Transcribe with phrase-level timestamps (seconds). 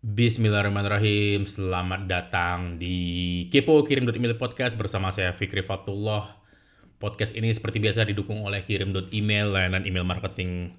[0.00, 1.44] Bismillahirrahmanirrahim.
[1.44, 6.40] Selamat datang di Kepo Kirim Email Podcast bersama saya Fikri Fatullah.
[6.96, 10.72] Podcast ini seperti biasa didukung oleh Kirim Email layanan email marketing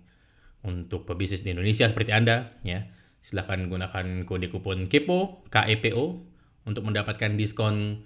[0.65, 2.89] untuk pebisnis di Indonesia seperti Anda ya.
[3.21, 6.05] Silahkan gunakan kode kupon KEPO, KEPO
[6.65, 8.01] untuk mendapatkan diskon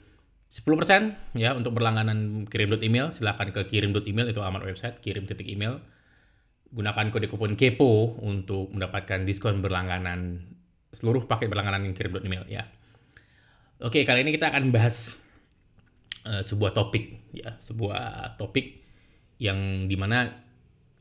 [0.51, 3.15] 10% ya untuk berlangganan kirim email.
[3.15, 5.79] Silahkan ke kirim email itu alamat website kirim titik email.
[6.75, 10.51] Gunakan kode kupon KEPO untuk mendapatkan diskon berlangganan
[10.95, 12.63] seluruh paket berlangganan yang kirim email ya.
[13.83, 15.19] Oke, kali ini kita akan bahas
[16.23, 18.79] uh, sebuah topik ya, sebuah topik
[19.35, 20.31] yang di mana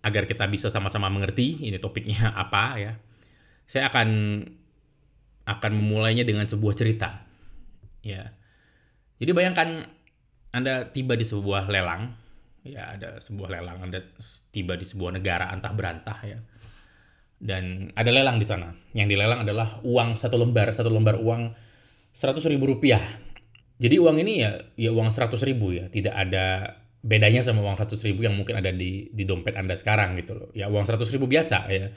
[0.02, 2.92] agar kita bisa sama-sama mengerti ini topiknya apa ya.
[3.70, 4.08] Saya akan
[5.46, 7.22] akan memulainya dengan sebuah cerita.
[8.02, 8.34] Ya.
[9.22, 9.86] Jadi bayangkan
[10.50, 12.12] Anda tiba di sebuah lelang,
[12.66, 14.02] ya ada sebuah lelang, Anda
[14.50, 16.38] tiba di sebuah negara antah berantah ya
[17.44, 18.72] dan ada lelang di sana.
[18.96, 21.52] Yang dilelang adalah uang satu lembar, satu lembar uang
[22.16, 23.04] seratus ribu rupiah.
[23.76, 28.00] Jadi uang ini ya ya uang seratus ribu ya, tidak ada bedanya sama uang seratus
[28.08, 30.48] ribu yang mungkin ada di di dompet anda sekarang gitu loh.
[30.56, 31.92] Ya uang seratus ribu biasa ya,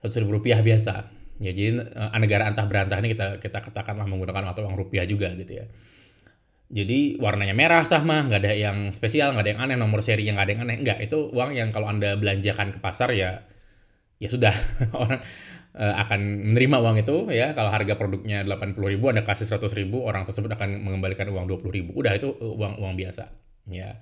[0.00, 1.12] seratus ribu rupiah biasa.
[1.38, 5.36] Ya jadi uh, negara antah berantah ini kita kita katakanlah menggunakan mata uang rupiah juga
[5.36, 5.68] gitu ya.
[6.68, 10.36] Jadi warnanya merah sama, nggak ada yang spesial, nggak ada yang aneh, nomor seri yang
[10.36, 10.98] nggak ada yang aneh, nggak.
[11.00, 13.40] Itu uang yang kalau anda belanjakan ke pasar ya
[14.18, 14.54] ya sudah
[15.02, 15.22] orang
[15.78, 16.20] uh, akan
[16.52, 17.54] menerima uang itu ya.
[17.54, 21.70] Kalau harga produknya 80 ribu anda kasih 100 ribu orang tersebut akan mengembalikan uang 20
[21.70, 21.90] ribu.
[21.98, 23.30] Udah itu uh, uang uang biasa
[23.70, 23.98] ya.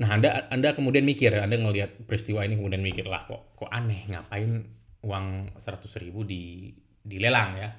[0.00, 4.08] Nah anda anda kemudian mikir anda ngelihat peristiwa ini kemudian mikir lah kok kok aneh
[4.10, 4.66] ngapain
[5.04, 6.72] uang 100 ribu di
[7.04, 7.70] dilelang ya?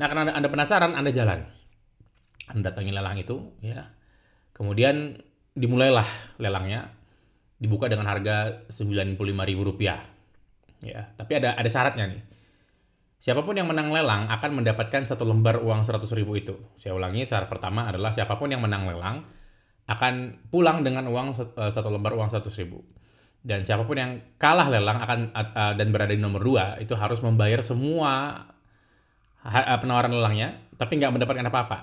[0.00, 1.44] Nah karena anda, penasaran anda jalan.
[2.50, 3.92] Anda datangi lelang itu ya.
[4.50, 5.20] Kemudian
[5.52, 6.90] dimulailah lelangnya
[7.62, 10.11] dibuka dengan harga Rp95.000
[10.82, 12.22] Ya, tapi ada ada syaratnya nih.
[13.22, 16.58] Siapa pun yang menang lelang akan mendapatkan satu lembar uang 100 ribu itu.
[16.74, 19.22] Saya ulangi, syarat pertama adalah siapa pun yang menang lelang
[19.86, 22.82] akan pulang dengan uang eh, satu lembar uang 100 ribu.
[23.42, 27.18] Dan siapa pun yang kalah lelang akan uh, dan berada di nomor dua itu harus
[27.26, 28.38] membayar semua
[29.42, 31.78] uh, penawaran lelangnya, tapi nggak mendapatkan apa-apa.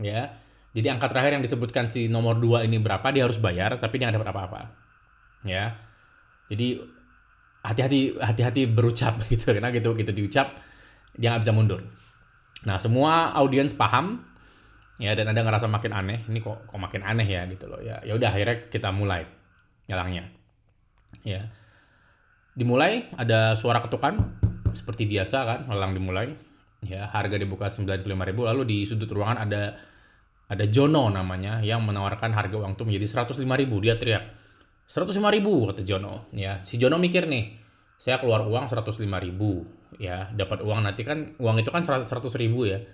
[0.00, 0.32] Ya,
[0.72, 4.08] jadi angka terakhir yang disebutkan si nomor dua ini berapa dia harus bayar, tapi dia
[4.08, 4.60] nggak dapat apa-apa.
[5.44, 5.76] Ya,
[6.48, 6.80] jadi
[7.64, 10.60] hati-hati hati-hati berucap gitu karena gitu gitu diucap
[11.16, 11.80] dia nggak bisa mundur.
[12.68, 14.20] Nah semua audiens paham
[15.00, 18.04] ya dan ada ngerasa makin aneh ini kok kok makin aneh ya gitu loh ya.
[18.04, 19.24] Ya udah akhirnya kita mulai
[19.88, 20.28] nyalangnya
[21.24, 21.48] ya.
[22.54, 24.20] Dimulai ada suara ketukan
[24.76, 26.36] seperti biasa kan lelang dimulai
[26.84, 27.08] ya.
[27.08, 29.62] Harga dibuka sembilan puluh lima ribu lalu di sudut ruangan ada
[30.44, 33.06] ada Jono namanya yang menawarkan harga uang itu menjadi
[33.64, 34.43] ribu dia teriak
[34.84, 36.28] Seratus lima ribu kata Jono.
[36.36, 37.56] Ya si Jono mikir nih
[37.96, 39.64] saya keluar uang seratus lima ribu
[39.96, 42.84] ya dapat uang nanti kan uang itu kan seratus ribu ya.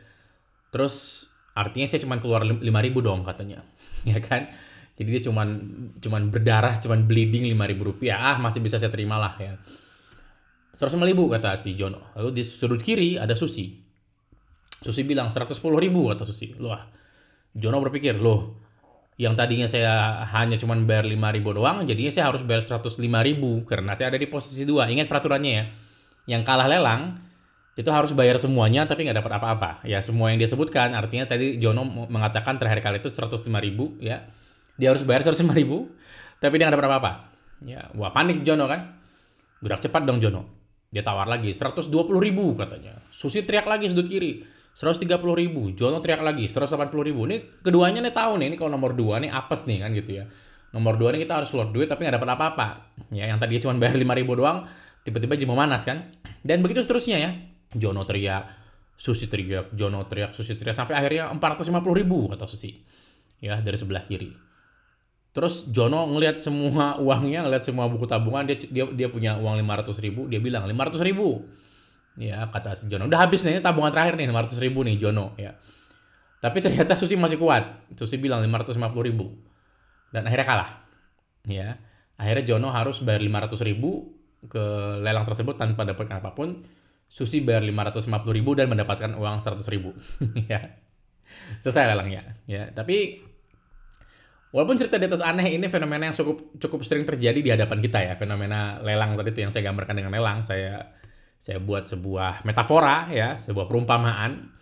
[0.71, 1.27] Terus
[1.59, 3.63] artinya saya cuma keluar lima ribu dong katanya.
[4.01, 4.49] Ya kan?
[4.97, 5.49] Jadi dia cuman
[6.01, 8.33] cuman berdarah cuman bleeding lima ribu rupiah.
[8.33, 9.61] Ah masih bisa saya terima lah ya.
[10.73, 12.15] Seratus lima ribu kata si Jono.
[12.17, 13.77] Lalu di sudut kiri ada Susi.
[14.81, 16.57] Susi bilang seratus sepuluh ribu kata Susi.
[16.57, 16.81] Loh
[17.51, 18.70] Jono berpikir loh
[19.21, 23.61] yang tadinya saya hanya cuma bayar 5 ribu doang, jadinya saya harus bayar 105 ribu
[23.69, 24.89] karena saya ada di posisi dua.
[24.89, 25.65] Ingat peraturannya ya,
[26.25, 27.21] yang kalah lelang
[27.77, 29.85] itu harus bayar semuanya tapi nggak dapat apa-apa.
[29.85, 34.25] Ya semua yang dia sebutkan, artinya tadi Jono mengatakan terakhir kali itu 105 ribu ya,
[34.81, 35.93] dia harus bayar 105 ribu
[36.41, 37.13] tapi dia nggak dapat apa-apa.
[37.69, 38.97] Ya, wah panik si Jono kan,
[39.61, 40.49] gerak cepat dong Jono.
[40.89, 43.05] Dia tawar lagi 120 ribu katanya.
[43.13, 47.29] Susi teriak lagi sudut kiri 130 ribu, Jono teriak lagi 180 ribu.
[47.29, 50.25] Ini keduanya nih tahu nih, ini kalau nomor dua nih apes nih kan gitu ya.
[50.73, 52.67] Nomor dua nih kita harus keluar duit tapi nggak dapat apa-apa.
[53.13, 54.65] Ya yang tadi cuma bayar 5 ribu doang,
[55.05, 56.17] tiba-tiba jadi memanas kan.
[56.41, 57.31] Dan begitu seterusnya ya.
[57.77, 58.57] Jono teriak,
[58.97, 62.81] Susi teriak, Jono teriak, Susi teriak sampai akhirnya 450 ribu kata Susi.
[63.37, 64.33] Ya dari sebelah kiri.
[65.37, 69.93] Terus Jono ngelihat semua uangnya, ngelihat semua buku tabungan, dia dia dia punya uang 500
[70.01, 71.45] ribu, dia bilang 500 ribu
[72.19, 73.07] Ya, kata si Jono.
[73.07, 75.37] Udah habis nih, tabungan terakhir nih, 500 ribu nih Jono.
[75.39, 75.55] Ya.
[76.41, 77.87] Tapi ternyata Susi masih kuat.
[77.95, 79.37] Susi bilang 550 ribu.
[80.11, 80.71] Dan akhirnya kalah.
[81.47, 81.79] Ya.
[82.17, 84.17] Akhirnya Jono harus bayar 500 ribu
[84.49, 84.65] ke
[85.05, 86.65] lelang tersebut tanpa dapatkan apa pun.
[87.11, 89.93] Susi bayar 550 ribu dan mendapatkan uang 100 ribu.
[90.51, 90.77] ya.
[91.63, 92.37] Selesai lelangnya.
[92.49, 92.73] Ya.
[92.73, 93.29] Tapi
[94.51, 98.03] Walaupun cerita di atas aneh ini fenomena yang cukup cukup sering terjadi di hadapan kita
[98.03, 100.91] ya, fenomena lelang tadi itu yang saya gambarkan dengan lelang, saya
[101.41, 104.53] saya buat sebuah metafora ya, sebuah perumpamaan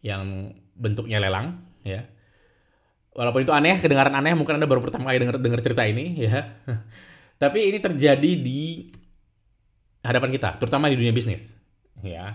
[0.00, 2.08] yang bentuknya lelang ya.
[3.12, 6.56] Walaupun itu aneh, kedengaran aneh, mungkin Anda baru pertama kali dengar dengar cerita ini ya.
[7.42, 8.88] Tapi ini terjadi di
[10.00, 11.52] hadapan kita, terutama di dunia bisnis
[12.02, 12.34] ya.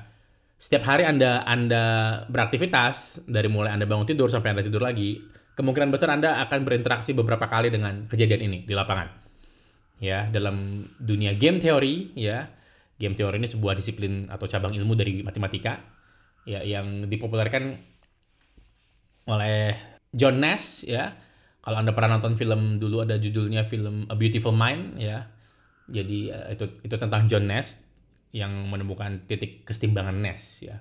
[0.58, 1.84] setiap hari Anda Anda
[2.30, 5.22] beraktivitas dari mulai Anda bangun tidur sampai Anda tidur lagi,
[5.58, 9.10] kemungkinan besar Anda akan berinteraksi beberapa kali dengan kejadian ini di lapangan.
[9.98, 12.46] Ya, dalam dunia game teori ya,
[12.98, 15.78] game teori ini sebuah disiplin atau cabang ilmu dari matematika
[16.50, 17.78] ya yang dipopulerkan
[19.28, 19.76] oleh
[20.16, 21.14] John Nash ya.
[21.62, 25.28] Kalau Anda pernah nonton film dulu ada judulnya film A Beautiful Mind ya.
[25.88, 27.76] Jadi uh, itu itu tentang John Nash
[28.32, 30.80] yang menemukan titik kesetimbangan Nash ya.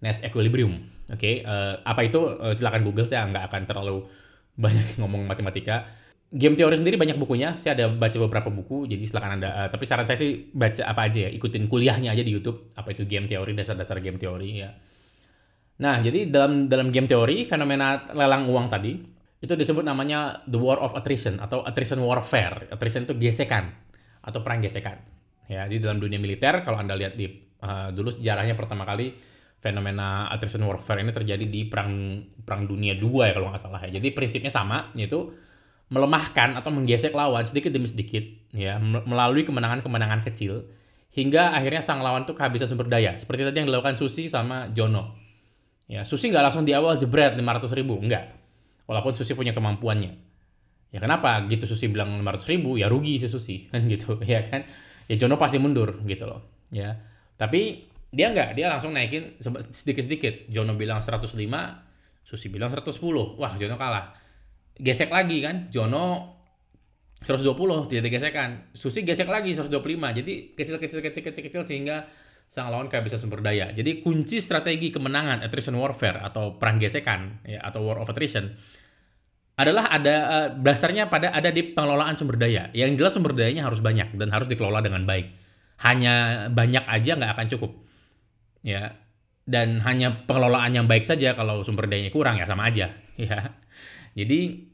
[0.00, 0.88] Nash equilibrium.
[1.12, 1.34] Oke, okay?
[1.44, 4.08] uh, eh, apa itu uh, silakan Google saya nggak akan terlalu
[4.64, 5.84] banyak ngomong matematika.
[6.32, 7.60] Game teori sendiri banyak bukunya.
[7.60, 9.48] Saya ada baca beberapa buku, jadi silakan Anda.
[9.52, 12.72] Uh, tapi saran saya sih baca apa aja ya, ikutin kuliahnya aja di YouTube.
[12.72, 14.72] Apa itu game teori, dasar-dasar game teori ya.
[15.84, 18.96] Nah, jadi dalam dalam game teori fenomena lelang uang tadi
[19.42, 22.70] itu disebut namanya the war of attrition atau attrition warfare.
[22.72, 23.68] Attrition itu gesekan
[24.24, 25.04] atau perang gesekan.
[25.50, 27.28] Ya, di dalam dunia militer kalau Anda lihat di
[27.60, 29.12] uh, dulu sejarahnya pertama kali
[29.60, 34.00] fenomena attrition warfare ini terjadi di perang perang dunia dua ya kalau nggak salah ya.
[34.00, 35.34] Jadi prinsipnya sama yaitu
[35.92, 38.24] melemahkan atau menggesek lawan sedikit demi sedikit
[38.56, 40.64] ya melalui kemenangan-kemenangan kecil
[41.12, 43.20] hingga akhirnya sang lawan tuh kehabisan sumber daya.
[43.20, 45.20] Seperti tadi yang dilakukan Susi sama Jono.
[45.84, 48.32] Ya, Susi nggak langsung di awal jebret 500 ribu, enggak.
[48.88, 50.12] Walaupun Susi punya kemampuannya.
[50.88, 54.64] Ya kenapa gitu Susi bilang 500 ribu, ya rugi si Susi, kan gitu, ya kan.
[55.12, 56.96] Ya Jono pasti mundur gitu loh, ya.
[57.36, 59.36] Tapi dia enggak, dia langsung naikin
[59.68, 60.48] sedikit-sedikit.
[60.48, 61.36] Jono bilang 105,
[62.24, 62.96] Susi bilang 110.
[63.36, 64.21] Wah, Jono kalah
[64.78, 65.68] gesek lagi kan?
[65.68, 66.32] Jono
[67.22, 69.70] 120 tidak digesekkan Susi gesek lagi 125
[70.18, 72.10] jadi kecil kecil kecil kecil kecil sehingga
[72.52, 73.72] sang lawan bisa sumber daya.
[73.72, 78.52] Jadi kunci strategi kemenangan attrition warfare atau perang gesekan ya atau war of attrition
[79.56, 82.68] adalah ada uh, dasarnya pada ada di pengelolaan sumber daya.
[82.76, 85.32] Yang jelas sumber dayanya harus banyak dan harus dikelola dengan baik.
[85.80, 87.72] Hanya banyak aja nggak akan cukup
[88.60, 89.00] ya.
[89.48, 93.56] Dan hanya pengelolaan yang baik saja kalau sumber dayanya kurang ya sama aja ya
[94.12, 94.72] jadi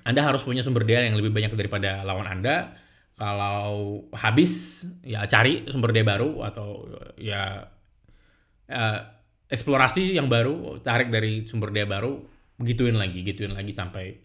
[0.00, 2.80] anda harus punya sumber daya yang lebih banyak daripada lawan Anda.
[3.12, 6.88] Kalau habis, ya cari sumber daya baru atau
[7.20, 7.68] ya
[8.72, 8.98] uh,
[9.52, 12.24] eksplorasi yang baru, tarik dari sumber daya baru,
[12.64, 14.16] gituin lagi, gituin lagi sampai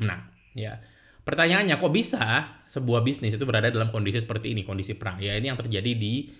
[0.00, 0.24] menang.
[0.56, 0.80] Ya,
[1.28, 5.20] pertanyaannya kok bisa sebuah bisnis itu berada dalam kondisi seperti ini, kondisi perang?
[5.20, 6.32] Ya ini yang terjadi di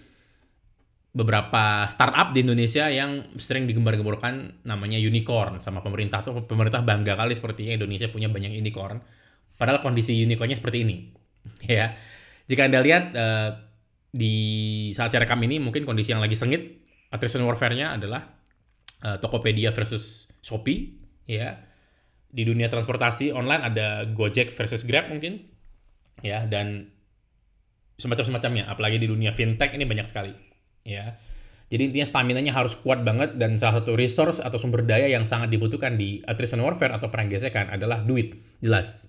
[1.14, 6.26] beberapa startup di Indonesia yang sering digembar-gemborkan namanya unicorn sama pemerintah.
[6.26, 8.98] Tuh pemerintah bangga kali sepertinya Indonesia punya banyak unicorn.
[9.54, 11.14] Padahal kondisi unicornnya seperti ini
[11.78, 11.94] ya.
[12.50, 13.50] Jika anda lihat uh,
[14.10, 14.34] di
[14.90, 16.82] saat saya rekam ini mungkin kondisi yang lagi sengit
[17.14, 18.34] attrition warfare-nya adalah
[19.06, 20.98] uh, Tokopedia versus Shopee
[21.30, 21.62] ya.
[22.34, 25.46] Di dunia transportasi online ada Gojek versus Grab mungkin
[26.26, 26.90] ya dan
[28.02, 28.66] semacam-semacamnya.
[28.66, 30.53] Apalagi di dunia fintech ini banyak sekali
[30.84, 31.16] ya.
[31.72, 35.50] Jadi intinya stamina-nya harus kuat banget dan salah satu resource atau sumber daya yang sangat
[35.50, 39.08] dibutuhkan di attrition warfare atau perang gesekan adalah duit, jelas.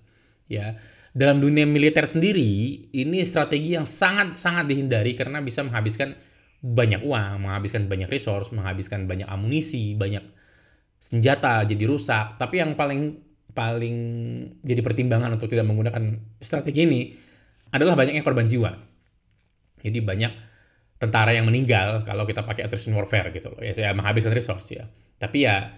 [0.50, 0.80] Ya.
[1.14, 6.16] Dalam dunia militer sendiri, ini strategi yang sangat-sangat dihindari karena bisa menghabiskan
[6.60, 10.24] banyak uang, menghabiskan banyak resource, menghabiskan banyak amunisi, banyak
[10.98, 12.40] senjata jadi rusak.
[12.40, 13.22] Tapi yang paling
[13.56, 13.96] paling
[14.60, 17.00] jadi pertimbangan untuk tidak menggunakan strategi ini
[17.72, 18.74] adalah banyaknya korban jiwa.
[19.80, 20.32] Jadi banyak
[20.96, 23.60] tentara yang meninggal kalau kita pakai attrition warfare gitu loh.
[23.60, 24.88] Ya saya menghabiskan resource ya.
[25.20, 25.76] Tapi ya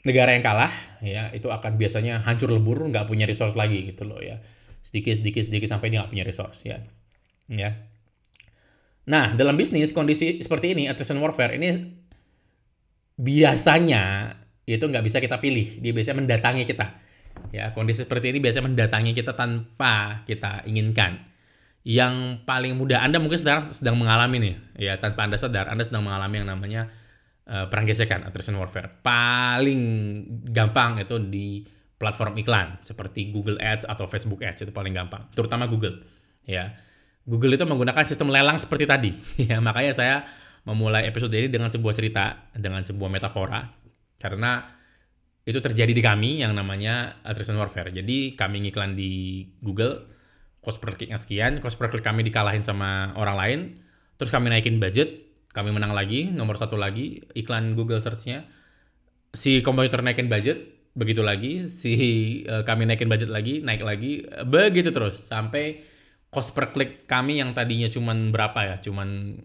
[0.00, 0.72] negara yang kalah
[1.04, 4.40] ya itu akan biasanya hancur lebur nggak punya resource lagi gitu loh ya.
[4.80, 6.80] Sedikit sedikit sedikit sampai dia nggak punya resource ya.
[7.52, 7.84] Ya.
[9.10, 11.68] Nah, dalam bisnis kondisi seperti ini attrition warfare ini
[13.20, 15.84] biasanya itu nggak bisa kita pilih.
[15.84, 16.86] Dia biasanya mendatangi kita.
[17.50, 21.29] Ya, kondisi seperti ini biasanya mendatangi kita tanpa kita inginkan
[21.80, 26.04] yang paling mudah Anda mungkin sekarang sedang mengalami nih ya tanpa Anda sadar Anda sedang
[26.04, 26.92] mengalami yang namanya
[27.48, 29.00] uh, perang gesekan attrition warfare.
[29.00, 29.80] Paling
[30.52, 31.64] gampang itu di
[31.96, 36.04] platform iklan seperti Google Ads atau Facebook Ads itu paling gampang terutama Google
[36.44, 36.76] ya.
[37.24, 39.10] Google itu menggunakan sistem lelang seperti tadi
[39.48, 39.60] ya.
[39.60, 40.16] Makanya saya
[40.68, 43.64] memulai episode ini dengan sebuah cerita dengan sebuah metafora
[44.20, 44.76] karena
[45.48, 47.88] itu terjadi di kami yang namanya attrition warfare.
[47.88, 50.19] Jadi kami ngiklan di Google
[50.60, 53.60] cost per clicknya sekian, cost per click kami dikalahin sama orang lain,
[54.20, 55.24] terus kami naikin budget,
[55.56, 58.44] kami menang lagi, nomor satu lagi, iklan Google Search-nya,
[59.32, 61.92] si komputer naikin budget, begitu lagi, si
[62.44, 65.80] uh, kami naikin budget lagi, naik lagi, begitu terus, sampai
[66.28, 69.40] cost per click kami yang tadinya cuman berapa ya, cuman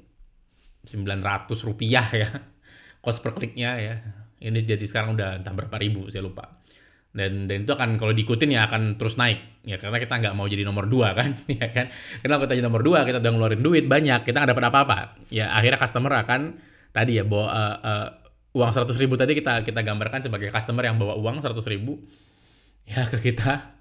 [0.83, 2.29] 900 rupiah ya,
[3.05, 3.95] cost per clicknya ya,
[4.43, 6.64] ini jadi sekarang udah entah berapa ribu, saya lupa.
[7.15, 9.39] Dan dan itu akan kalau diikutin ya akan terus naik.
[9.63, 11.87] Ya karena kita nggak mau jadi nomor dua kan ya kan?
[12.19, 14.97] Karena kita jadi nomor dua kita udah ngeluarin duit banyak kita nggak dapat apa-apa.
[15.31, 16.59] Ya akhirnya customer akan
[16.91, 18.07] tadi ya bawa uh, uh,
[18.59, 22.03] uang seratus ribu tadi kita kita gambarkan sebagai customer yang bawa uang seratus ribu
[22.83, 23.71] ya ke kita.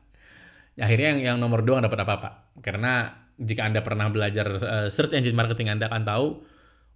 [0.79, 2.31] Akhirnya yang yang nomor dua nggak dapat apa-apa.
[2.63, 6.27] Karena jika anda pernah belajar uh, search engine marketing anda akan tahu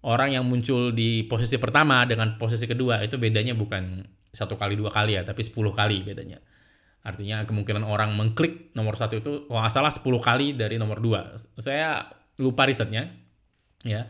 [0.06, 4.06] orang yang muncul di posisi pertama dengan posisi kedua itu bedanya bukan
[4.38, 6.38] satu kali dua kali ya tapi 10 kali bedanya.
[7.02, 11.34] Artinya kemungkinan orang mengklik nomor satu itu kalau nggak salah 10 kali dari nomor dua.
[11.58, 12.06] Saya
[12.38, 13.10] lupa risetnya
[13.82, 14.06] ya.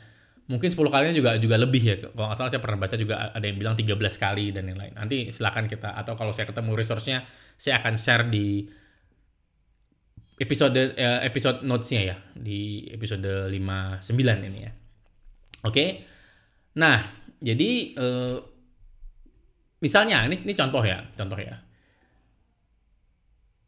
[0.49, 1.97] Mungkin 10 kalinya juga juga lebih ya.
[2.01, 4.93] Kalau nggak salah saya pernah baca juga ada yang bilang 13 kali dan yang lain.
[4.93, 7.25] Nanti silakan kita atau kalau saya ketemu resource-nya
[7.57, 8.69] saya akan share di
[10.39, 14.05] episode eh, episode notes-nya ya di episode 59
[14.49, 14.73] ini ya.
[15.67, 16.03] Oke?
[16.81, 17.05] Nah
[17.39, 18.58] jadi eh,
[19.79, 21.59] Misalnya, ini, ini contoh ya, contoh ya.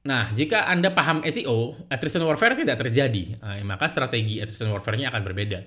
[0.01, 3.37] Nah, jika Anda paham SEO, attrition warfare tidak terjadi.
[3.45, 5.61] Nah, maka strategi attrition warfare-nya akan berbeda.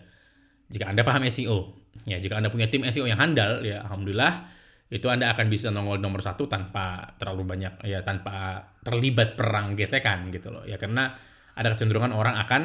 [0.74, 1.70] Jika Anda paham SEO,
[2.10, 4.50] ya jika Anda punya tim SEO yang handal, ya alhamdulillah
[4.90, 10.34] itu Anda akan bisa nongol nomor satu tanpa terlalu banyak ya tanpa terlibat perang gesekan
[10.34, 10.66] gitu loh.
[10.66, 11.14] Ya karena
[11.54, 12.62] ada kecenderungan orang akan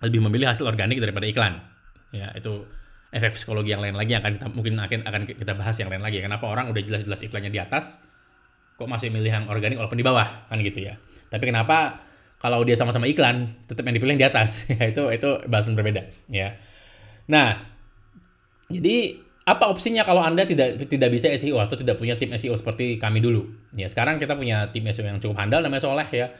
[0.00, 1.60] lebih memilih hasil organik daripada iklan.
[2.10, 2.64] Ya, itu
[3.10, 6.02] efek psikologi yang lain lagi yang akan kita mungkin akan akan kita bahas yang lain
[6.02, 6.22] lagi.
[6.22, 7.98] Kenapa orang udah jelas-jelas iklannya di atas,
[8.78, 10.94] kok masih milih yang organik walaupun di bawah kan gitu ya.
[11.26, 11.98] Tapi kenapa
[12.38, 14.64] kalau dia sama-sama iklan tetap yang dipilih di atas?
[14.70, 16.54] ya itu itu bahasan berbeda ya.
[17.26, 17.58] Nah,
[18.70, 23.02] jadi apa opsinya kalau Anda tidak tidak bisa SEO atau tidak punya tim SEO seperti
[23.02, 23.50] kami dulu?
[23.74, 26.30] Ya, sekarang kita punya tim SEO yang cukup handal namanya Soleh ya.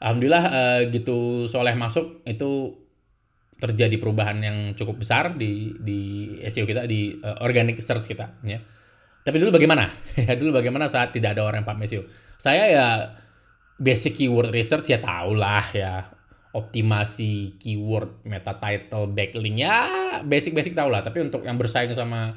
[0.00, 2.76] Alhamdulillah uh, gitu Soleh masuk itu
[3.56, 6.00] terjadi perubahan yang cukup besar di di
[6.44, 8.60] SEO kita di uh, organic search kita ya.
[9.26, 9.90] Tapi dulu bagaimana?
[10.40, 12.02] dulu bagaimana saat tidak ada orang yang paham SEO?
[12.36, 12.86] Saya ya
[13.76, 16.08] basic keyword research ya tahulah ya
[16.56, 19.76] optimasi keyword meta title backlink ya
[20.24, 22.32] basic-basic tau lah tapi untuk yang bersaing sama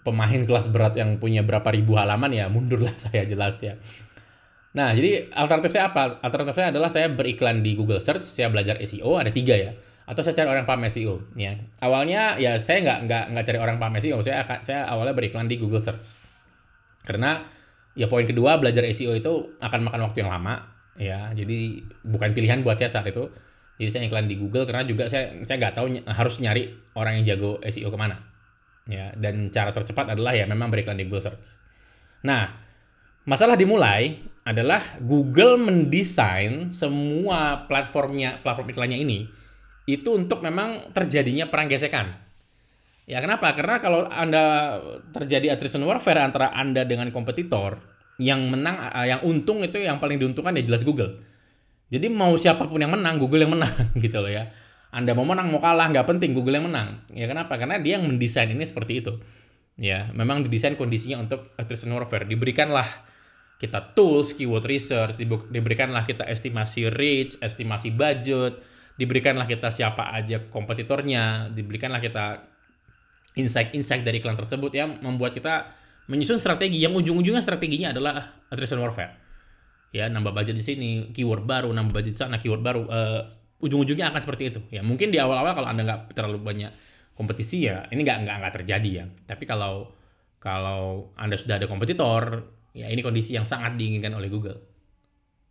[0.00, 3.76] pemain kelas berat yang punya berapa ribu halaman ya mundur lah saya jelas ya
[4.72, 8.80] nah jadi alternatif saya apa alternatif saya adalah saya beriklan di Google Search saya belajar
[8.80, 9.76] SEO ada tiga ya
[10.10, 11.54] atau saya cari orang paham SEO ya.
[11.78, 15.46] Awalnya ya saya nggak nggak nggak cari orang paham SEO saya akan saya awalnya beriklan
[15.46, 16.02] di Google Search.
[17.06, 17.46] Karena
[17.94, 20.66] ya poin kedua belajar SEO itu akan makan waktu yang lama
[20.98, 21.30] ya.
[21.30, 23.30] Jadi bukan pilihan buat saya saat itu.
[23.78, 27.38] Jadi saya iklan di Google karena juga saya saya nggak tahu harus nyari orang yang
[27.38, 28.18] jago SEO ke mana
[28.90, 29.14] ya.
[29.14, 31.54] Dan cara tercepat adalah ya memang beriklan di Google Search.
[32.26, 32.50] Nah
[33.30, 39.38] masalah dimulai adalah Google mendesain semua platformnya platform iklannya ini
[39.88, 42.16] itu untuk memang terjadinya perang gesekan.
[43.08, 43.52] Ya kenapa?
[43.58, 44.76] Karena kalau Anda
[45.10, 47.82] terjadi attrition warfare antara Anda dengan kompetitor,
[48.20, 51.24] yang menang eh, yang untung itu yang paling diuntungkan ya jelas Google.
[51.90, 53.72] Jadi mau siapa pun yang menang, Google yang menang
[54.04, 54.52] gitu loh ya.
[54.94, 57.02] Anda mau menang mau kalah nggak penting Google yang menang.
[57.10, 57.56] Ya kenapa?
[57.58, 59.12] Karena dia yang mendesain ini seperti itu.
[59.80, 62.28] Ya, memang didesain kondisinya untuk attrition warfare.
[62.28, 62.84] Diberikanlah
[63.56, 65.16] kita tools, keyword research,
[65.48, 68.60] diberikanlah kita estimasi reach, estimasi budget,
[69.00, 72.44] diberikanlah kita siapa aja kompetitornya, diberikanlah kita
[73.32, 75.72] insight-insight dari iklan tersebut yang membuat kita
[76.12, 79.16] menyusun strategi yang ujung-ujungnya strateginya adalah attrition warfare.
[79.96, 82.82] Ya, nambah budget di sini, keyword baru, nambah budget di sana, keyword baru.
[82.86, 83.22] Uh,
[83.64, 84.60] ujung-ujungnya akan seperti itu.
[84.68, 86.70] Ya, mungkin di awal-awal kalau Anda nggak terlalu banyak
[87.16, 89.04] kompetisi ya, ini nggak nggak nggak terjadi ya.
[89.24, 89.96] Tapi kalau
[90.42, 92.44] kalau Anda sudah ada kompetitor,
[92.76, 94.60] ya ini kondisi yang sangat diinginkan oleh Google.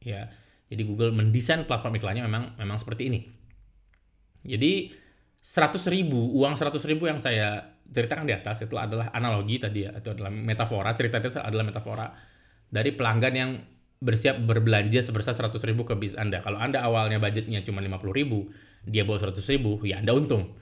[0.06, 0.32] Ya,
[0.70, 3.39] jadi Google mendesain platform iklannya memang memang seperti ini.
[4.44, 4.92] Jadi
[5.40, 9.96] 100 ribu, uang 100 ribu yang saya ceritakan di atas itu adalah analogi tadi ya,
[9.98, 12.08] itu adalah metafora, cerita itu adalah metafora
[12.70, 13.52] dari pelanggan yang
[14.00, 16.40] bersiap berbelanja sebesar 100 ribu ke bis Anda.
[16.40, 18.48] Kalau Anda awalnya budgetnya cuma 50 ribu,
[18.88, 20.56] dia bawa 100 ribu, ya Anda untung.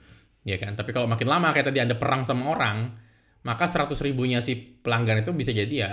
[0.47, 0.73] Ya kan?
[0.73, 2.97] Tapi kalau makin lama kayak tadi Anda perang sama orang,
[3.45, 5.91] maka 100 ribunya si pelanggan itu bisa jadi ya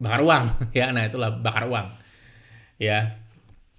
[0.00, 0.44] bakar uang.
[0.78, 1.86] ya, nah itulah bakar uang.
[2.80, 3.20] Ya,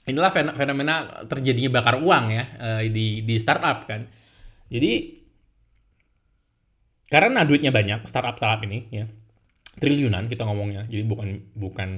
[0.09, 4.09] inilah fenomena terjadinya bakar uang ya eh, di di startup kan.
[4.71, 5.21] Jadi
[7.11, 9.05] karena duitnya banyak startup startup ini ya
[9.77, 11.89] triliunan kita ngomongnya jadi bukan bukan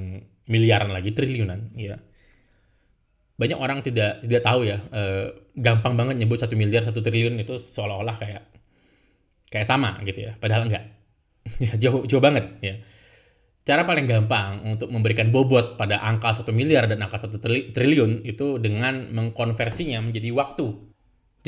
[0.50, 2.00] miliaran lagi triliunan ya.
[3.34, 7.56] Banyak orang tidak tidak tahu ya eh, gampang banget nyebut satu miliar satu triliun itu
[7.58, 8.44] seolah-olah kayak
[9.48, 10.86] kayak sama gitu ya padahal enggak.
[11.60, 12.80] Ya jauh jauh banget ya
[13.63, 17.39] Cara paling gampang untuk memberikan bobot pada angka 1 miliar dan angka 1
[17.72, 20.67] triliun itu dengan mengkonversinya menjadi waktu.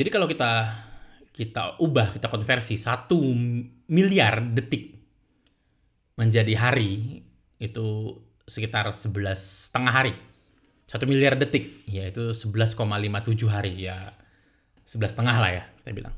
[0.00, 0.52] Jadi kalau kita
[1.36, 3.12] kita ubah, kita konversi 1
[3.92, 4.96] miliar detik
[6.16, 7.20] menjadi hari,
[7.60, 8.16] itu
[8.48, 10.14] sekitar 11 setengah hari.
[10.88, 14.16] Satu miliar detik, yaitu 11,57 hari, ya
[14.88, 16.14] 11 setengah lah ya, kita bilang.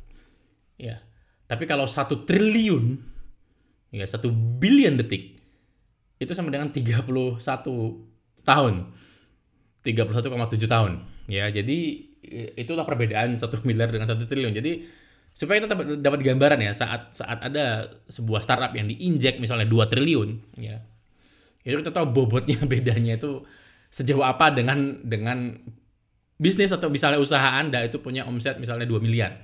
[0.78, 1.02] Ya,
[1.50, 3.00] tapi kalau satu triliun,
[3.90, 5.37] ya satu billion detik,
[6.18, 7.38] itu sama dengan 31
[8.42, 8.74] tahun.
[9.86, 10.92] 31,7 tahun.
[11.30, 11.78] Ya, jadi
[12.58, 14.54] itulah perbedaan satu miliar dengan satu triliun.
[14.54, 14.72] Jadi
[15.38, 20.58] supaya kita dapat gambaran ya saat saat ada sebuah startup yang diinjek misalnya 2 triliun
[20.58, 20.82] ya
[21.62, 23.46] itu kita tahu bobotnya bedanya itu
[23.94, 25.54] sejauh apa dengan dengan
[26.42, 29.38] bisnis atau misalnya usaha Anda itu punya omset misalnya 2 miliar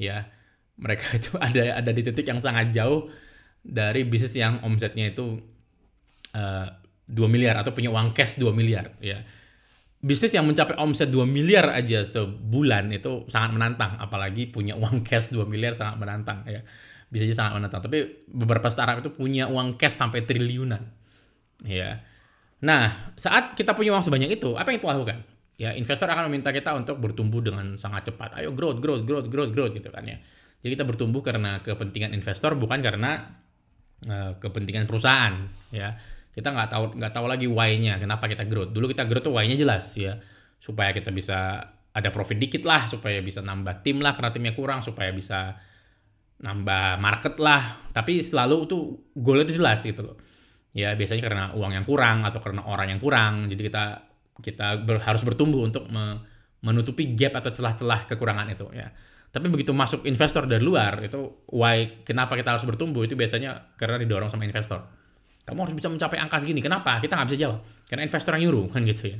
[0.00, 0.24] ya
[0.80, 3.12] mereka itu ada ada di titik yang sangat jauh
[3.60, 5.36] dari bisnis yang omsetnya itu
[6.36, 6.68] uh, eh,
[7.08, 9.24] 2 miliar atau punya uang cash 2 miliar ya.
[9.96, 15.32] Bisnis yang mencapai omset 2 miliar aja sebulan itu sangat menantang apalagi punya uang cash
[15.32, 16.60] 2 miliar sangat menantang ya.
[17.08, 20.82] Bisa aja sangat menantang tapi beberapa startup itu punya uang cash sampai triliunan
[21.64, 22.02] ya.
[22.62, 25.18] Nah saat kita punya uang sebanyak itu apa yang kita lakukan?
[25.56, 28.36] Ya investor akan meminta kita untuk bertumbuh dengan sangat cepat.
[28.36, 30.20] Ayo growth growth growth growth growth gitu kan ya.
[30.60, 33.40] Jadi kita bertumbuh karena kepentingan investor bukan karena
[34.04, 35.96] uh, kepentingan perusahaan ya
[36.36, 38.76] kita nggak tahu nggak tahu lagi why-nya kenapa kita growth.
[38.76, 40.20] Dulu kita growth tuh why-nya jelas ya.
[40.60, 41.64] Supaya kita bisa
[41.96, 45.56] ada profit dikit lah supaya bisa nambah tim lah karena timnya kurang supaya bisa
[46.44, 47.88] nambah market lah.
[47.88, 48.82] Tapi selalu tuh
[49.16, 50.20] goal itu jelas gitu loh.
[50.76, 53.84] Ya biasanya karena uang yang kurang atau karena orang yang kurang jadi kita
[54.44, 56.20] kita ber, harus bertumbuh untuk me,
[56.60, 58.92] menutupi gap atau celah-celah kekurangan itu ya.
[59.32, 63.96] Tapi begitu masuk investor dari luar itu why kenapa kita harus bertumbuh itu biasanya karena
[64.04, 64.95] didorong sama investor
[65.46, 66.58] kamu harus bisa mencapai angka segini.
[66.58, 66.98] Kenapa?
[66.98, 67.62] Kita nggak bisa jawab.
[67.86, 69.18] Karena investor yang nyuruh, kan gitu ya.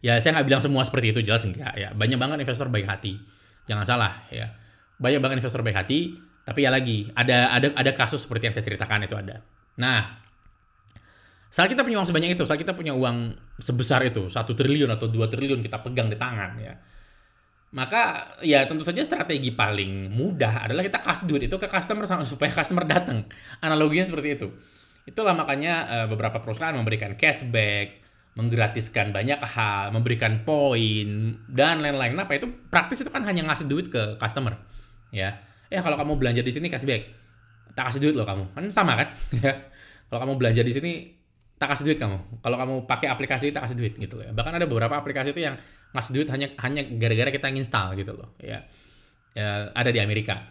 [0.00, 1.76] Ya, saya nggak bilang semua seperti itu, jelas enggak.
[1.76, 3.20] Ya, banyak banget investor baik hati.
[3.68, 4.48] Jangan salah, ya.
[4.96, 6.16] Banyak banget investor baik hati,
[6.48, 9.44] tapi ya lagi, ada ada ada kasus seperti yang saya ceritakan itu ada.
[9.76, 10.24] Nah,
[11.52, 15.12] saat kita punya uang sebanyak itu, saat kita punya uang sebesar itu, satu triliun atau
[15.12, 16.80] dua triliun kita pegang di tangan, ya.
[17.70, 22.50] Maka ya tentu saja strategi paling mudah adalah kita kasih duit itu ke customer supaya
[22.50, 23.28] customer datang.
[23.62, 24.48] Analoginya seperti itu.
[25.10, 27.98] Itulah makanya uh, beberapa perusahaan memberikan cashback,
[28.38, 32.14] menggratiskan banyak hal, memberikan poin dan lain-lain.
[32.14, 34.54] Kenapa itu praktis itu kan hanya ngasih duit ke customer,
[35.10, 35.42] ya.
[35.70, 37.10] Ya kalau kamu belanja di sini cashback,
[37.74, 39.08] tak kasih duit loh kamu, kan sama kan?
[39.42, 39.52] Ya.
[40.10, 40.92] kalau kamu belanja di sini
[41.58, 42.42] tak kasih duit kamu.
[42.42, 44.30] Kalau kamu pakai aplikasi tak kasih duit gitu ya.
[44.34, 45.54] Bahkan ada beberapa aplikasi itu yang
[45.94, 48.62] ngasih duit hanya hanya gara-gara kita install gitu loh, ya.
[49.34, 50.50] ya ada di Amerika.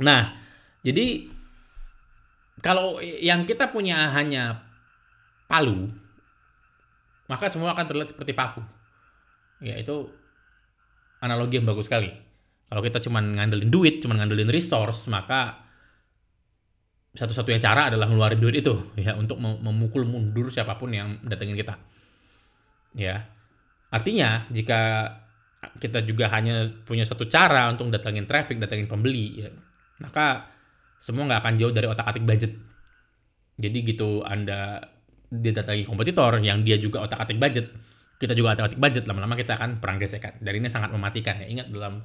[0.00, 0.36] Nah,
[0.84, 1.30] jadi
[2.62, 4.62] kalau yang kita punya hanya
[5.50, 5.90] palu,
[7.26, 8.62] maka semua akan terlihat seperti paku.
[9.64, 10.12] Ya, itu
[11.24, 12.12] analogi yang bagus sekali.
[12.68, 15.64] Kalau kita cuma ngandelin duit, cuma ngandelin resource, maka
[17.14, 21.78] satu-satunya cara adalah ngeluarin duit itu ya untuk memukul mundur siapa pun yang datengin kita.
[22.98, 23.30] Ya.
[23.94, 25.06] Artinya jika
[25.78, 29.48] kita juga hanya punya satu cara untuk datengin traffic, datengin pembeli, ya,
[30.02, 30.53] maka
[31.04, 32.56] semua nggak akan jauh dari otak-atik budget.
[33.60, 34.80] Jadi gitu Anda
[35.28, 37.68] didatangi kompetitor yang dia juga otak-atik budget,
[38.16, 40.40] kita juga otak-atik budget, lama-lama kita akan perang gesekan.
[40.40, 41.46] Dan ini sangat mematikan ya.
[41.52, 42.00] Ingat dalam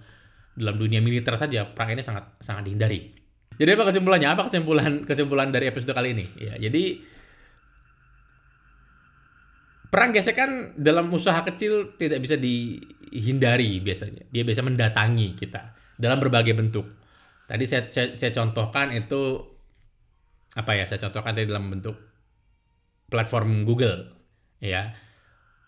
[0.59, 3.15] dalam dunia militer saja perang ini sangat sangat dihindari.
[3.55, 4.27] Jadi apa kesimpulannya?
[4.35, 6.25] Apa kesimpulan kesimpulan dari episode kali ini?
[6.35, 6.99] Ya, jadi
[9.87, 14.27] perang gesekan dalam usaha kecil tidak bisa dihindari biasanya.
[14.27, 16.98] Dia biasa mendatangi kita dalam berbagai bentuk
[17.49, 19.41] Tadi saya, saya, saya contohkan itu
[20.53, 20.85] apa ya?
[20.85, 21.97] Saya contohkan tadi dalam bentuk
[23.09, 24.05] platform Google,
[24.61, 24.93] ya.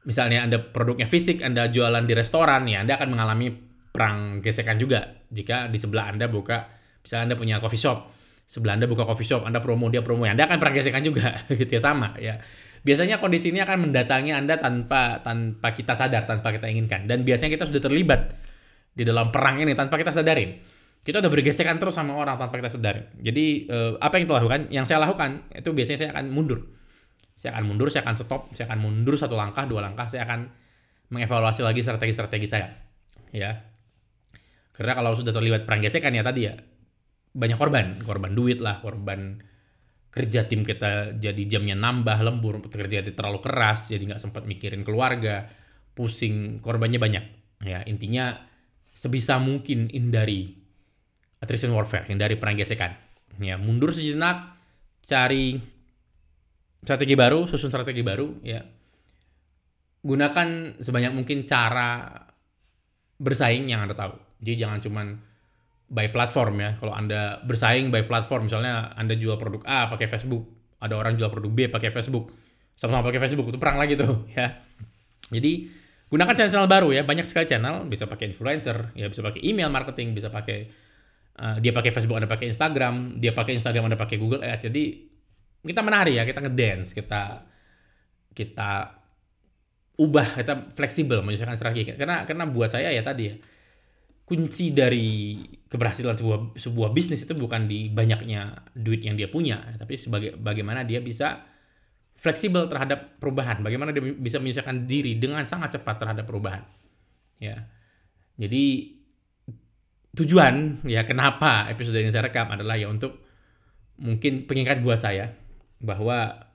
[0.06, 3.50] Misalnya Anda produknya fisik, Anda jualan di restoran, ya Anda akan mengalami
[3.90, 5.26] perang gesekan juga.
[5.34, 6.70] Jika di sebelah Anda buka,
[7.02, 8.14] misalnya Anda punya coffee shop,
[8.46, 11.70] sebelah Anda buka coffee shop, Anda promo, dia promo, Anda akan perang gesekan juga, gitu
[11.70, 12.38] ya sama, ya.
[12.86, 17.10] Biasanya kondisi ini akan mendatangi Anda tanpa tanpa kita sadar, tanpa kita inginkan.
[17.10, 18.38] Dan biasanya kita sudah terlibat
[18.94, 20.62] di dalam perang ini tanpa kita sadarin
[21.02, 23.10] kita udah bergesekan terus sama orang tanpa kita sadar.
[23.18, 24.62] Jadi uh, apa yang kita lakukan?
[24.70, 26.70] Yang saya lakukan itu biasanya saya akan mundur.
[27.42, 30.54] Saya akan mundur, saya akan stop, saya akan mundur satu langkah, dua langkah, saya akan
[31.10, 32.70] mengevaluasi lagi strategi-strategi saya.
[33.34, 33.66] Ya.
[34.78, 36.54] Karena kalau sudah terlibat perang gesekan ya tadi ya
[37.34, 39.42] banyak korban, korban duit lah, korban
[40.14, 45.50] kerja tim kita jadi jamnya nambah lembur, kerja terlalu keras, jadi nggak sempat mikirin keluarga,
[45.98, 47.26] pusing, korbannya banyak.
[47.66, 48.38] Ya intinya
[48.94, 50.61] sebisa mungkin hindari
[51.42, 52.94] attrition warfare, hindari perang gesekan.
[53.42, 54.56] Ya, mundur sejenak,
[55.02, 55.58] cari
[56.86, 58.62] strategi baru, susun strategi baru, ya.
[60.02, 62.10] Gunakan sebanyak mungkin cara
[63.22, 64.14] bersaing yang Anda tahu.
[64.42, 65.08] Jadi jangan cuman
[65.90, 66.72] by platform ya.
[66.78, 70.46] Kalau Anda bersaing by platform, misalnya Anda jual produk A pakai Facebook,
[70.82, 72.34] ada orang jual produk B pakai Facebook
[72.76, 74.58] sama-sama pakai Facebook itu perang lagi tuh ya
[75.30, 75.70] jadi
[76.12, 80.18] gunakan channel-channel baru ya banyak sekali channel bisa pakai influencer ya bisa pakai email marketing
[80.18, 80.68] bisa pakai
[81.42, 84.84] uh, dia pakai Facebook ada pakai Instagram dia pakai Instagram ada pakai Google Ads jadi
[85.66, 87.42] kita menari ya kita ngedance kita
[88.38, 89.02] kita
[89.98, 93.36] ubah kita fleksibel menyesuaikan strategi karena karena buat saya ya tadi ya
[94.24, 95.36] kunci dari
[95.68, 100.88] keberhasilan sebuah sebuah bisnis itu bukan di banyaknya duit yang dia punya tapi sebagai bagaimana
[100.88, 101.52] dia bisa
[102.22, 106.62] fleksibel terhadap perubahan, bagaimana dia bisa menyesuaikan diri dengan sangat cepat terhadap perubahan.
[107.42, 107.66] Ya.
[108.38, 108.94] Jadi
[110.12, 113.24] tujuan ya kenapa episode ini saya rekam adalah ya untuk
[114.02, 115.32] mungkin pengingat buat saya
[115.80, 116.50] bahwa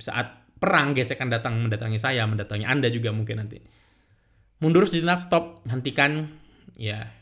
[0.00, 3.60] saat perang gesekan datang mendatangi saya, mendatangi Anda juga mungkin nanti.
[4.64, 6.32] Mundur sejenak, stop, hentikan,
[6.80, 7.12] ya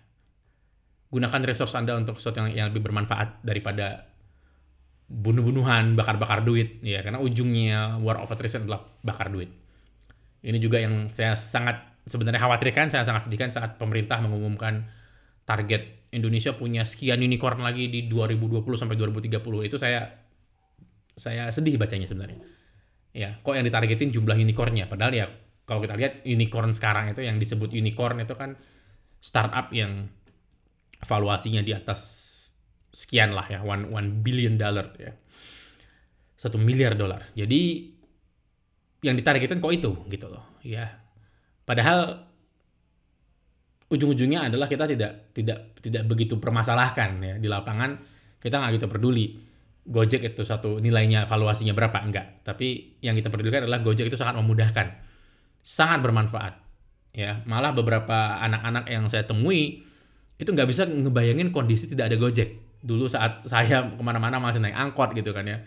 [1.11, 4.07] gunakan resource Anda untuk sesuatu yang, yang lebih bermanfaat daripada
[5.11, 9.51] bunuh-bunuhan, bakar-bakar duit, ya karena ujungnya war of attrition adalah bakar duit.
[10.45, 14.87] Ini juga yang saya sangat sebenarnya khawatirkan, saya sangat sedihkan saat pemerintah mengumumkan
[15.45, 19.69] target Indonesia punya sekian unicorn lagi di 2020 sampai 2030.
[19.69, 20.09] Itu saya
[21.15, 22.43] saya sedih bacanya sebenarnya.
[23.15, 25.27] Ya, kok yang ditargetin jumlah unicornnya padahal ya
[25.65, 28.59] kalau kita lihat unicorn sekarang itu yang disebut unicorn itu kan
[29.23, 30.11] startup yang
[31.07, 32.33] valuasinya di atas
[32.95, 35.15] sekian lah ya, one, one billion dollar ya.
[36.35, 37.31] Satu miliar dolar.
[37.33, 37.95] Jadi
[39.05, 40.91] yang ditargetkan kok itu gitu loh ya.
[41.65, 42.29] Padahal
[43.95, 47.35] ujung-ujungnya adalah kita tidak tidak tidak begitu permasalahkan ya.
[47.39, 47.97] Di lapangan
[48.43, 49.27] kita nggak gitu peduli.
[49.85, 52.01] Gojek itu satu nilainya valuasinya berapa?
[52.01, 52.41] Enggak.
[52.43, 54.87] Tapi yang kita pedulikan adalah Gojek itu sangat memudahkan.
[55.61, 56.55] Sangat bermanfaat.
[57.15, 59.87] Ya malah beberapa anak-anak yang saya temui
[60.35, 62.81] itu nggak bisa ngebayangin kondisi tidak ada Gojek.
[62.85, 65.63] Dulu saat saya ke mana-mana masih naik angkot gitu kan ya.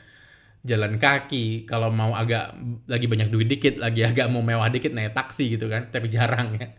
[0.66, 2.58] Jalan kaki kalau mau agak
[2.90, 5.94] lagi banyak duit dikit lagi agak mau mewah dikit naik taksi gitu kan.
[5.94, 6.74] Tapi jarang ya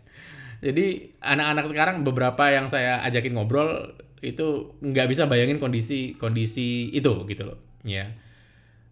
[0.59, 7.23] jadi anak-anak sekarang beberapa yang saya ajakin ngobrol itu nggak bisa bayangin kondisi kondisi itu
[7.27, 7.59] gitu loh.
[7.87, 8.11] Ya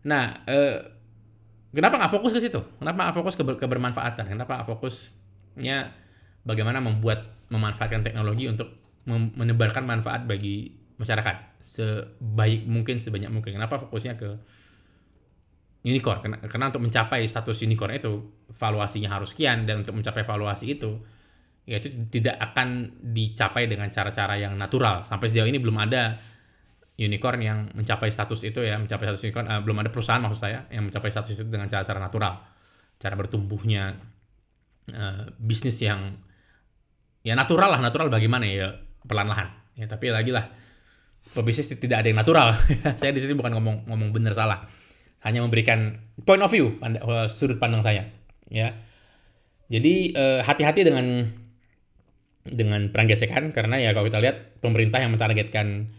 [0.08, 0.80] nah eh,
[1.76, 2.64] kenapa nggak fokus ke situ?
[2.80, 5.92] Kenapa nggak fokus ke kebermanfaatan kenapa nggak fokusnya
[6.48, 8.72] bagaimana membuat memanfaatkan teknologi untuk
[9.08, 11.60] menebarkan manfaat bagi masyarakat?
[11.68, 13.60] Sebaik mungkin sebanyak mungkin.
[13.60, 14.40] Kenapa fokusnya ke
[15.84, 16.24] unicorn?
[16.24, 18.24] Karena, karena untuk mencapai status unicorn itu
[18.56, 21.04] valuasinya harus sekian dan untuk mencapai valuasi itu
[21.68, 25.04] ya itu tidak akan dicapai dengan cara-cara yang natural.
[25.04, 26.16] Sampai sejauh ini belum ada
[26.96, 30.64] unicorn yang mencapai status itu ya, mencapai status unicorn uh, belum ada perusahaan maksud saya
[30.72, 32.40] yang mencapai status itu dengan cara-cara natural.
[32.98, 34.00] Cara bertumbuhnya
[34.96, 36.16] uh, bisnis yang
[37.22, 38.72] ya natural lah, natural bagaimana ya
[39.04, 39.52] pelan-lahan.
[39.76, 40.48] Ya tapi lagi lah
[41.36, 42.56] pebisnis tidak ada yang natural.
[43.00, 44.64] saya di sini bukan ngomong ngomong benar salah.
[45.28, 48.08] Hanya memberikan point of view, eh, sudut pandang saya.
[48.48, 48.80] Ya.
[49.68, 51.28] Jadi hati eh, hati-hati dengan
[52.54, 55.92] dengan perang gesekan karena ya kalau kita lihat pemerintah yang mentargetkan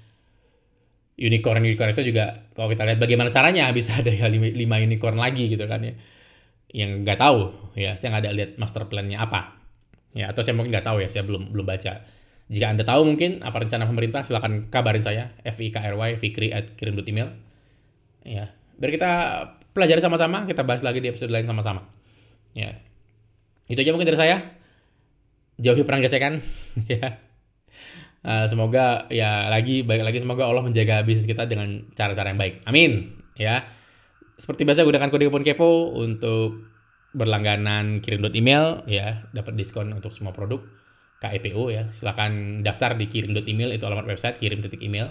[1.19, 5.51] unicorn unicorn itu juga kalau kita lihat bagaimana caranya bisa ada ya 5, unicorn lagi
[5.51, 5.95] gitu kan ya
[6.69, 9.57] yang nggak tahu ya saya nggak ada lihat master plan-nya apa
[10.13, 12.05] ya atau saya mungkin nggak tahu ya saya belum belum baca
[12.49, 17.29] jika Anda tahu mungkin apa rencana pemerintah, silahkan kabarin saya, FIKRY, Fikri, at kirim.email.
[18.25, 19.11] Ya, biar kita
[19.77, 21.85] pelajari sama-sama, kita bahas lagi di episode lain sama-sama.
[22.57, 22.81] Ya,
[23.69, 24.37] itu aja mungkin dari saya.
[25.59, 26.39] Jauhi perang gesekan.
[26.87, 27.19] ya.
[28.23, 32.63] Uh, semoga ya lagi baik lagi semoga Allah menjaga bisnis kita dengan cara-cara yang baik.
[32.65, 33.19] Amin.
[33.35, 33.67] Ya.
[34.39, 36.63] Seperti biasa gunakan kode kupon kepo untuk
[37.11, 40.63] berlangganan kirim email ya, dapat diskon untuk semua produk.
[41.19, 41.91] KEPO ya.
[41.91, 45.11] Silahkan daftar di kirim.email itu alamat website kirim titik email.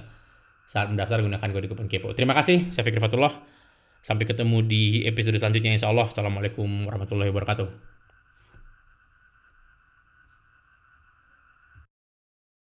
[0.71, 2.15] Saat mendaftar gunakan kode kupon KEPO.
[2.15, 2.71] Terima kasih.
[2.71, 3.35] Saya Fikri Fatullah.
[3.99, 6.07] Sampai ketemu di episode selanjutnya insya Allah.
[6.07, 7.96] Assalamualaikum warahmatullahi wabarakatuh.